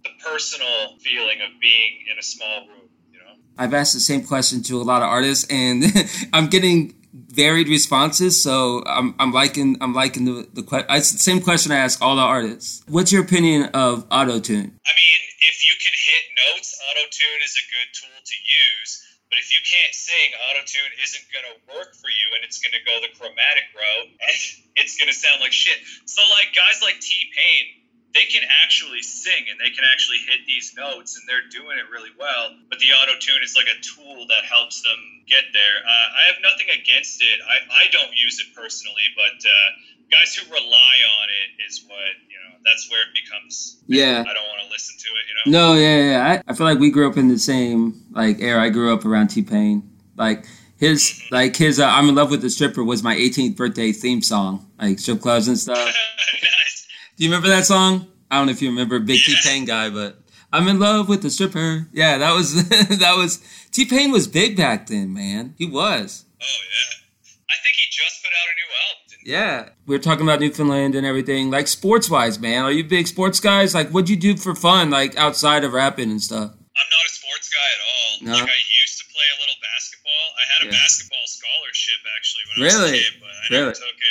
[0.08, 2.88] the personal feeling of being in a small room.
[3.12, 3.34] You know.
[3.58, 5.84] I've asked the same question to a lot of artists, and
[6.32, 8.42] I'm getting varied responses.
[8.42, 12.16] So I'm, I'm liking I'm liking the the que- the same question I ask all
[12.16, 12.82] the artists.
[12.88, 14.74] What's your opinion of auto tune?
[14.82, 19.00] I mean, if you can hit notes, auto tune is a good tool to use.
[19.30, 22.62] But if you can't sing, auto tune isn't going to work for you, and it's
[22.62, 24.36] going to go the chromatic route, and
[24.78, 25.78] it's going to sound like shit.
[26.06, 27.83] So, like guys like T Pain,
[28.14, 31.90] they can actually sing and they can actually hit these notes, and they're doing it
[31.90, 32.54] really well.
[32.70, 35.76] But the auto tune is like a tool that helps them get there.
[35.82, 37.38] Uh, I have nothing against it.
[37.42, 39.68] I, I don't use it personally, but uh,
[40.10, 42.56] guys who rely on it is what you know.
[42.64, 43.82] That's where it becomes.
[43.86, 44.24] Yeah.
[44.26, 45.24] I don't want to listen to it.
[45.28, 45.58] You know.
[45.58, 46.42] No, yeah, yeah.
[46.46, 48.62] I, I feel like we grew up in the same like era.
[48.62, 49.90] I grew up around T Pain.
[50.16, 50.46] Like
[50.76, 54.22] his, like his, uh, "I'm in Love with the Stripper" was my 18th birthday theme
[54.22, 55.78] song, like strip clubs and stuff.
[56.32, 56.73] nice.
[57.16, 58.06] Do you remember that song?
[58.30, 60.18] I don't know if you remember Big T Pain guy, but
[60.52, 61.86] I'm in love with the stripper.
[61.92, 65.54] Yeah, that was that was T Pain was big back then, man.
[65.58, 66.24] He was.
[66.40, 67.30] Oh yeah.
[67.48, 69.00] I think he just put out a new album.
[69.24, 69.68] Yeah.
[69.86, 71.50] we are talking about Newfoundland and everything.
[71.50, 72.64] Like sports wise, man.
[72.64, 73.74] Are you big sports guys?
[73.74, 76.50] Like what'd you do for fun, like outside of rapping and stuff?
[76.50, 78.12] I'm not a sports guy at all.
[78.26, 78.32] No?
[78.44, 80.26] Like I used to play a little basketball.
[80.34, 80.82] I had a Yeah.
[80.82, 82.90] basketball scholarship actually when I Really?
[82.90, 83.62] was a kid, but I Really?
[83.62, 84.03] never took it.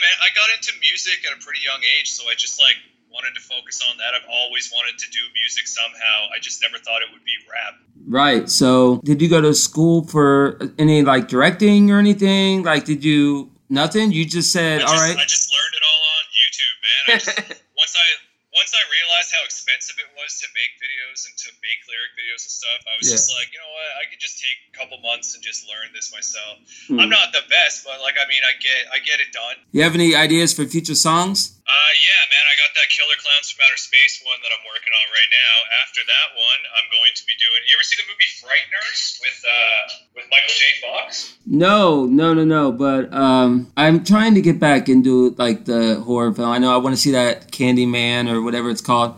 [0.00, 0.16] Man.
[0.20, 2.76] I got into music at a pretty young age, so I just like
[3.12, 4.14] wanted to focus on that.
[4.14, 6.30] I've always wanted to do music somehow.
[6.34, 7.74] I just never thought it would be rap.
[8.06, 8.48] Right.
[8.48, 12.62] So, did you go to school for any like directing or anything?
[12.62, 14.12] Like, did you nothing?
[14.12, 17.02] You just said, I just, "All right." I just learned it all on YouTube, man.
[17.06, 18.29] I just, once I
[18.60, 22.44] once I realized how expensive it was to make videos and to make lyric videos
[22.44, 23.16] and stuff, I was Yeah.
[23.16, 23.90] just like, you know what?
[23.96, 26.60] I could just take a couple months and just learn this myself.
[26.92, 27.00] Hmm.
[27.00, 29.56] I'm not the best, but like, I mean, I get I get it done.
[29.72, 31.56] You have any ideas for future songs?
[31.70, 34.90] Uh, yeah, man, I got that Killer Clowns from Outer Space one that I'm working
[34.90, 35.54] on right now.
[35.86, 37.62] After that one, I'm going to be doing.
[37.70, 39.80] You ever see the movie Frighteners with uh
[40.18, 40.62] with Michael J.
[40.82, 41.34] Fox?
[41.46, 42.72] No, no, no, no.
[42.72, 46.50] But um, I'm trying to get back into like the horror film.
[46.50, 49.14] I know I want to see that Candyman or whatever it's called.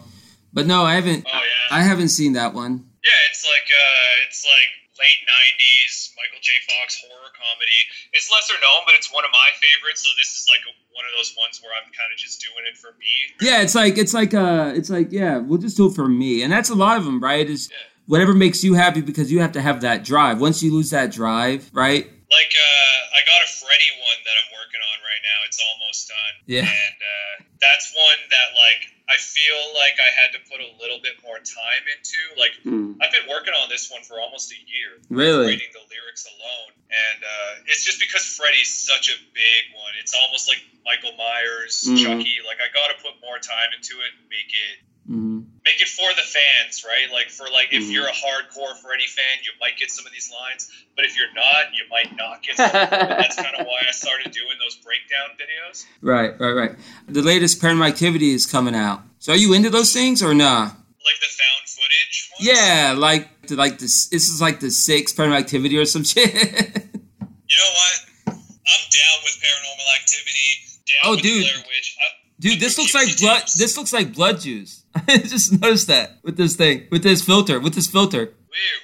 [0.53, 1.25] But no, I haven't.
[1.27, 2.85] Oh yeah, I haven't seen that one.
[3.03, 3.21] yeah.
[3.31, 6.53] It's like uh, it's like late '90s Michael J.
[6.69, 7.81] Fox horror comedy.
[8.13, 10.03] It's lesser known, but it's one of my favorites.
[10.05, 12.65] So this is like a, one of those ones where I'm kind of just doing
[12.71, 13.13] it for me.
[13.41, 16.43] Yeah, it's like it's like uh, it's like yeah, we'll just do it for me,
[16.43, 17.49] and that's a lot of them, right?
[17.49, 17.77] Is Yeah.
[18.07, 20.39] whatever makes you happy because you have to have that drive.
[20.41, 22.11] Once you lose that drive, right?
[22.33, 25.39] Like uh, I got a Freddy one that I'm working on right now.
[25.45, 26.35] It's almost done.
[26.49, 26.65] Yeah.
[26.65, 30.99] And uh, that's one that like I feel like I had to put a little
[31.05, 32.21] bit more time into.
[32.41, 32.57] Like
[33.05, 34.97] I've been working on this one for almost a year.
[35.13, 35.53] Really?
[35.61, 36.73] Writing the lyrics alone.
[36.89, 39.93] And uh, it's just because Freddy's such a big one.
[40.01, 42.01] It's almost like Michael Myers, Mhm.
[42.01, 42.41] Chucky.
[42.49, 46.11] Like I gotta put more time into it and make it hmm make it for
[46.17, 47.07] the fans, right?
[47.13, 47.93] Like for like if Mhm.
[47.93, 51.17] you're a hardcore for any fan, you might get some of these lines, but if
[51.17, 52.67] you're not, you might not get some.
[52.67, 53.01] of them.
[53.11, 55.85] And that's kind of why I started doing those breakdown videos.
[56.01, 56.73] Right, right, right.
[57.09, 59.03] The latest Paranormal Activity is coming out.
[59.21, 60.63] So are you into those things or nah?
[60.63, 62.59] Like the found footage ones.
[62.59, 64.09] Yeah, like like this.
[64.09, 66.35] This is like the sixth Paranormal Activity or some shit.
[66.35, 67.97] You know what?
[68.27, 70.49] I'm down with paranormal activity.
[70.87, 71.43] Down Oh, with dude.
[71.45, 71.97] Blair Witch.
[72.01, 72.05] I,
[72.41, 73.43] Dude, this looks like blood.
[73.57, 74.82] This looks like blood juice.
[75.09, 78.19] I just noticed that with this thing, with this filter, with this filter.
[78.19, 78.33] weird.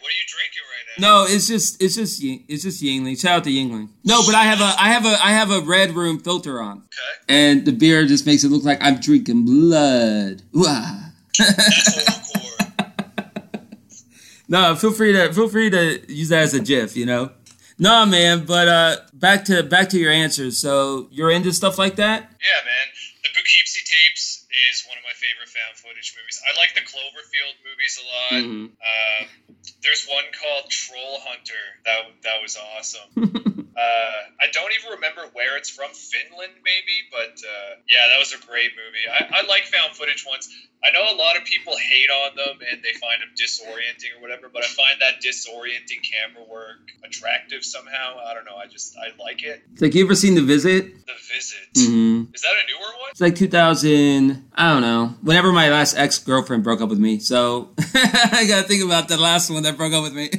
[0.00, 1.08] What are you drinking right now?
[1.08, 3.20] No, it's just, it's just, it's just Yuengling.
[3.20, 3.88] Shout out to Yuengling.
[4.04, 6.78] No, but I have a, I have a, I have a red room filter on,
[6.78, 7.24] Okay.
[7.28, 10.42] and the beer just makes it look like I'm drinking blood.
[10.52, 11.00] Wah.
[14.50, 16.96] No, feel free to feel free to use that as a GIF.
[16.96, 17.32] You know.
[17.78, 18.46] No, man.
[18.46, 20.56] But uh, back to back to your answers.
[20.56, 22.22] So you're into stuff like that?
[22.22, 22.86] Yeah, man.
[23.22, 23.77] The Poughkeepsie
[24.70, 26.40] is one of my favorite found footage movies.
[26.42, 28.42] I like the Cloverfield movies a lot.
[28.44, 28.64] Mhm.
[28.74, 29.24] Um,
[29.82, 31.64] there's one called Troll Hunter.
[31.86, 33.10] That that was awesome.
[33.78, 35.86] Uh, I don't even remember where it's from.
[35.94, 39.06] Finland, maybe, but uh, yeah, that was a great movie.
[39.06, 40.50] I, I like found footage ones.
[40.82, 44.20] I know a lot of people hate on them and they find them disorienting or
[44.20, 48.18] whatever, but I find that disorienting camera work attractive somehow.
[48.26, 48.56] I don't know.
[48.56, 49.62] I just I like it.
[49.74, 51.06] It's like you ever seen The Visit?
[51.06, 52.34] The Visit Mm-hmm.
[52.34, 52.87] is that a newer?
[53.18, 54.48] It's like 2000.
[54.54, 55.16] I don't know.
[55.22, 59.16] Whenever my last ex girlfriend broke up with me, so I gotta think about the
[59.16, 60.28] last one that broke up with me.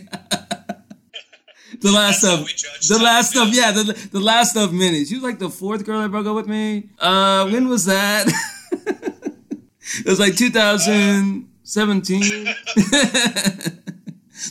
[1.82, 2.48] the last That's of
[2.88, 3.74] the time, last of yeah.
[3.74, 5.04] the the last of many.
[5.04, 6.88] She was like the fourth girl that broke up with me.
[6.98, 8.28] Uh, when was that?
[8.72, 12.56] it was like 2017.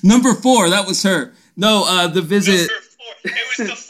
[0.02, 0.68] Number four.
[0.68, 1.32] That was her.
[1.56, 2.70] No, uh, the visit.
[3.24, 3.87] It was the.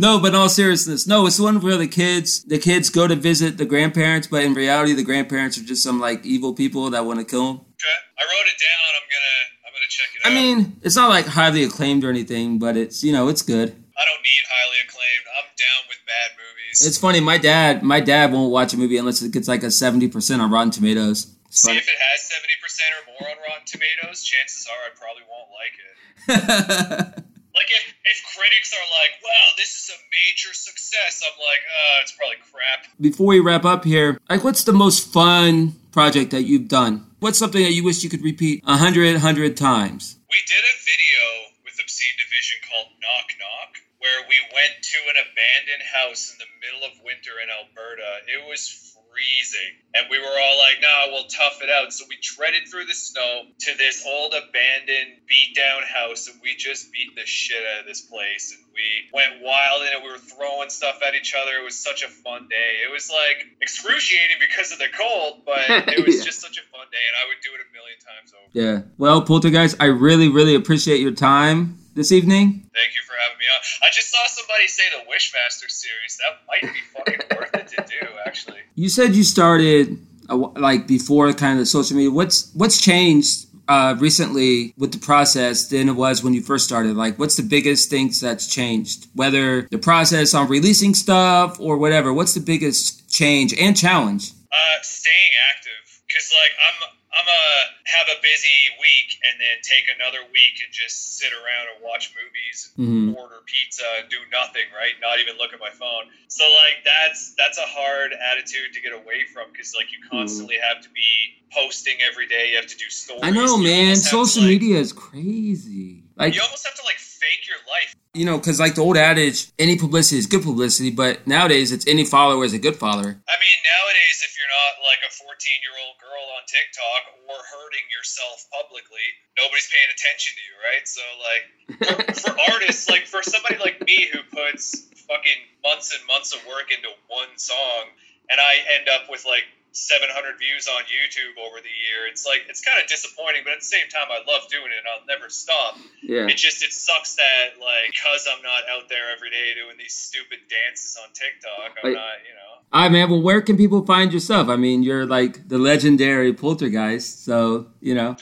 [0.00, 3.08] No, but in all seriousness, no, it's the one where the kids the kids go
[3.08, 6.88] to visit the grandparents, but in reality, the grandparents are just some like evil people
[6.90, 7.56] that want to kill them.
[7.56, 8.90] Okay, I wrote it down.
[8.94, 10.30] I'm gonna I'm gonna check it out.
[10.32, 10.40] I out.
[10.40, 13.70] mean, it's not like highly acclaimed or anything, but it's you know it's good.
[13.70, 15.26] I don't need highly acclaimed.
[15.36, 16.86] I'm down with bad movies.
[16.86, 17.18] It's funny.
[17.18, 20.40] My dad, my dad won't watch a movie unless it gets like a seventy percent
[20.40, 21.34] on Rotten Tomatoes.
[21.46, 21.78] It's See funny.
[21.78, 24.22] if it has seventy percent or more on Rotten Tomatoes.
[24.22, 27.24] Chances are I probably won't like it.
[27.58, 32.02] Like if if critics are like, "Wow, this is a major success," I'm like, "Uh,
[32.02, 36.46] it's probably crap." Before we wrap up here, like, what's the most fun project that
[36.46, 37.10] you've done?
[37.18, 40.22] What's something that you wish you could repeat a hundred, hundred times?
[40.30, 41.22] We did a video
[41.66, 46.50] with Obscene Division called Knock Knock, where we went to an abandoned house in the
[46.62, 48.22] middle of winter in Alberta.
[48.30, 48.87] It was
[49.18, 49.74] freezing.
[49.94, 51.92] And we were all like, nah, we'll tough it out.
[51.92, 56.54] So we treaded through the snow to this old abandoned, beat down house, and we
[56.54, 58.54] just beat the shit out of this place.
[58.54, 60.02] And we went wild in it.
[60.04, 61.50] We were throwing stuff at each other.
[61.58, 62.84] It was such a fun day.
[62.86, 66.24] It was like excruciating because of the cold, but it was Yeah.
[66.24, 68.50] just such a fun day, and I would do it a million times over.
[68.52, 68.82] Yeah.
[68.98, 72.64] Well, Poltergeist, I really, really appreciate your time this evening.
[72.72, 73.60] Thank you for having me on.
[73.82, 76.18] I just saw somebody say the Wishmaster series.
[76.18, 78.60] That might be fucking worth it to do, actually.
[78.76, 79.98] You said you started
[80.30, 82.10] uh, like before kind of social media.
[82.10, 86.96] What's what's changed uh, recently with the process than it was when you first started?
[86.96, 89.08] Like, what's the biggest things that's changed?
[89.14, 94.30] Whether the process on releasing stuff or whatever, what's the biggest change and challenge?
[94.52, 97.44] Uh, staying active, because like I'm I'm a
[97.90, 102.14] have a busy week and then take another week and just sit around and watch
[102.14, 103.18] movies, and mm-hmm.
[103.18, 104.94] order pizza, and do nothing, right?
[105.02, 106.06] Not even look at my phone.
[106.28, 110.62] So like that's that's a hard attitude to get away from because like you constantly
[110.62, 110.70] mm-hmm.
[110.70, 112.54] have to be posting every day.
[112.54, 113.26] You have to do stories.
[113.26, 113.96] I know, man.
[113.96, 116.06] Social to, like, media is crazy.
[116.14, 118.96] Like you almost have to like fake your life you know, because like the old
[118.96, 123.14] adage, any publicity is good publicity, but nowadays it's any follower is a good follower.
[123.14, 125.30] I mean, nowadays, if you're not like a 14
[125.62, 129.06] year old girl on TikTok or hurting yourself publicly,
[129.38, 130.84] nobody's paying attention to you, right?
[130.90, 131.44] So, like,
[131.78, 136.42] for, for artists, like for somebody like me who puts fucking months and months of
[136.50, 137.94] work into one song,
[138.28, 142.08] and I end up with like 700 views on YouTube over the year.
[142.10, 144.80] It's like it's kind of disappointing, but at the same time, I love doing it,
[144.80, 145.76] and I'll never stop.
[146.02, 146.26] Yeah.
[146.26, 149.94] It just it sucks that like because I'm not out there every day doing these
[149.94, 152.52] stupid dances on TikTok, I'm like, not, you know.
[152.72, 153.10] All right, man.
[153.10, 154.48] Well, where can people find yourself?
[154.48, 158.16] I mean, you're like the legendary Poltergeist, so you know.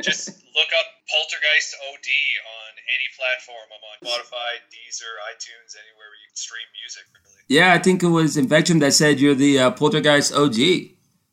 [0.00, 2.10] just look up Poltergeist OD
[2.42, 3.66] on any platform.
[3.68, 7.04] I'm on Spotify, Deezer, iTunes, anywhere you can stream music.
[7.12, 7.42] Really.
[7.48, 10.58] Yeah, I think it was Infection that said you're the uh, Poltergeist OG.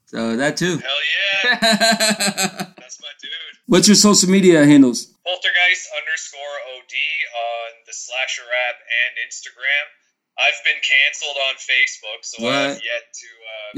[0.06, 0.78] So that too.
[0.78, 1.60] Hell yeah.
[2.78, 3.32] That's my dude.
[3.68, 5.06] What's your social media handles?
[5.26, 6.96] Poltergeist underscore OD
[7.34, 9.86] on the Slasher app and Instagram.
[10.38, 12.54] I've been canceled on Facebook, so what?
[12.54, 13.28] I have yet to.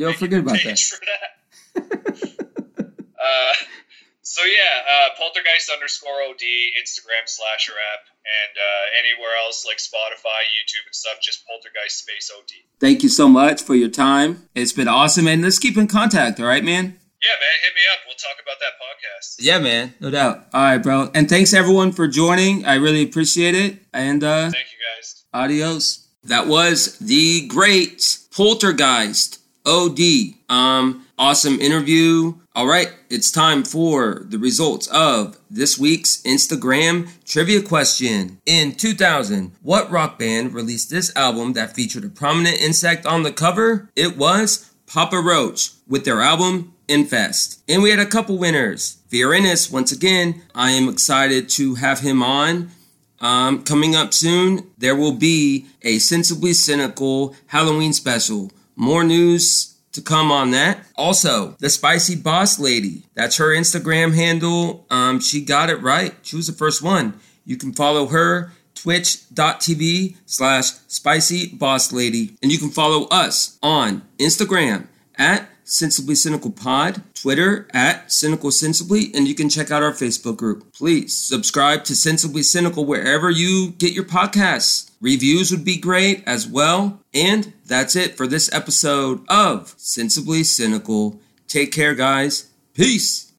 [0.06, 0.80] Uh, Yo, forget about that.
[0.80, 1.32] For that.
[3.22, 3.54] uh,
[4.28, 6.44] so yeah, uh, Poltergeist underscore OD,
[6.76, 12.30] Instagram slasher app, and uh, anywhere else like Spotify, YouTube, and stuff, just Poltergeist space
[12.36, 12.52] OD.
[12.80, 14.50] Thank you so much for your time.
[14.54, 16.42] It's been awesome, and let's keep in contact.
[16.42, 17.00] All right, man.
[17.24, 18.00] Yeah, man, hit me up.
[18.06, 19.38] We'll talk about that podcast.
[19.40, 20.48] Yeah, man, no doubt.
[20.54, 22.66] All right, bro, and thanks everyone for joining.
[22.66, 23.80] I really appreciate it.
[23.94, 25.24] And uh, thank you guys.
[25.34, 26.04] Adios.
[26.24, 30.00] That was the great Poltergeist OD.
[30.50, 32.34] Um, awesome interview.
[32.58, 38.42] All right, it's time for the results of this week's Instagram trivia question.
[38.48, 43.32] In 2000, what rock band released this album that featured a prominent insect on the
[43.32, 43.92] cover?
[43.96, 47.62] It was Papa Roach with their album Infest.
[47.70, 49.04] And we had a couple winners.
[49.12, 52.72] Fiorennis, once again, I am excited to have him on.
[53.20, 58.52] Um, coming up soon, there will be a Sensibly Cynical Halloween special.
[58.76, 60.80] More news to come on that.
[60.96, 63.04] Also, the Spicy Boss Lady.
[63.16, 64.86] That's her Instagram handle.
[64.90, 66.16] Um, she got it right.
[66.22, 67.20] She was the first one.
[67.46, 72.36] You can follow her twitch.tv slash spicy boss lady.
[72.44, 79.12] And you can follow us on Instagram at Sensibly Cynical Pod, Twitter at Cynical Sensibly,
[79.14, 80.72] and you can check out our Facebook group.
[80.74, 84.92] Please subscribe to Sensibly Cynical wherever you get your podcasts.
[85.02, 87.02] Reviews would be great as well.
[87.14, 91.20] And that's it for this episode of Sensibly Cynical.
[91.48, 92.50] Take care, guys.
[92.74, 93.27] Peace.